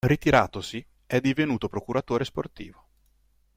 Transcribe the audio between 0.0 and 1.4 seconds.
Ritiratosi, è